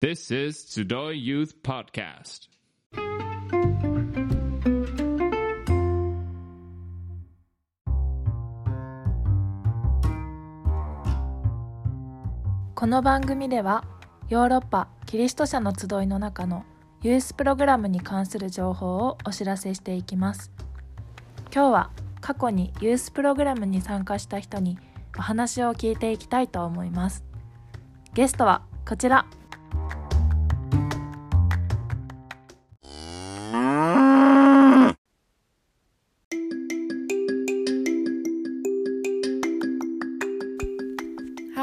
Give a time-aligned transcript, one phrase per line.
[0.00, 2.48] This is Tsudoy Youth Podcast.
[12.76, 13.84] この番組では
[14.28, 16.64] ヨーロッパキリスト者の集いの中の
[17.02, 20.52] ユースプログラムに関する情報をお知らせしていきます。
[21.52, 21.90] 今日は
[22.20, 24.78] 過去にユースプログラムに参加した人に
[25.18, 27.24] お話を聞いていきたいと思います。
[28.14, 29.26] ゲストはこちら。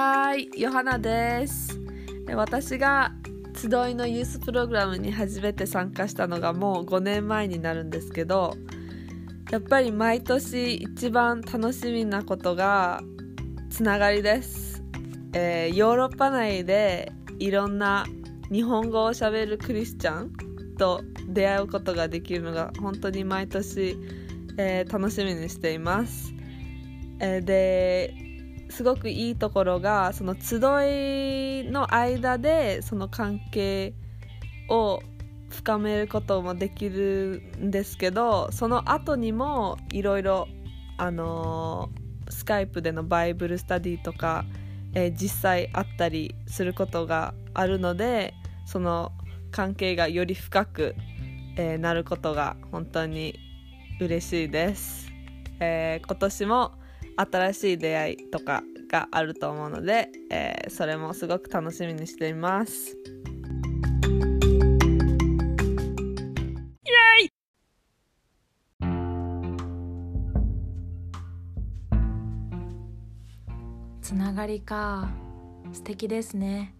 [0.08, 1.82] はい、ヨハナです。
[2.36, 3.12] 私が
[3.55, 8.54] 集いのユースプログラムに初めて参加したのがもう5年前になるんですけど、
[9.50, 13.02] やっぱり毎年一番楽しみなことが
[13.72, 14.84] つながりです。
[15.34, 18.06] えーヨーロッパ内でいろんな
[18.52, 20.31] 日本語をしゃべるクリスチャン
[20.78, 23.97] と出会うことができるのが本当に毎年、
[24.59, 26.31] えー楽しみにしています。
[27.19, 28.34] えーで
[28.69, 33.94] すごくいいところがその集いの間でその関係
[34.69, 35.02] を
[35.49, 40.47] 深めることもできるんですけどその後にもいろいろ
[40.97, 44.45] あのースカイプでのバイブルスタディとか、
[44.95, 48.33] えー実際あったりすることがあるので
[48.66, 49.11] その
[49.52, 50.95] 関係がより深く、
[51.57, 53.35] えーなることが本当に
[54.02, 55.11] 嬉しいです、
[55.59, 56.72] えー今年も
[57.17, 62.95] 新しい出会いとかがあると思うので、えーそれもすごく楽しみにしています。
[74.02, 75.09] つながりか。
[75.73, 76.75] 素敵ですね。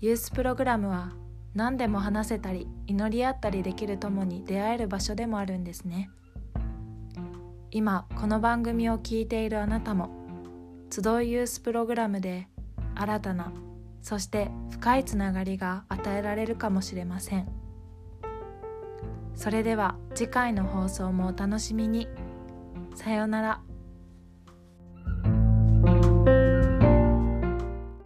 [0.00, 1.12] ユースプログラムは
[1.54, 6.10] 何でも話せたり祈り合ったりできるともに出会える場所でもあるんですね。
[7.74, 10.10] 今この番組を聞いているあなたも
[10.90, 12.46] 集いユースプログラムで
[12.94, 13.50] 新たな
[14.02, 17.48] そして深いつながりが与えられるかもしれません。
[19.34, 22.08] それでは次回の放送もお楽しみに。
[22.94, 23.60] さようなら。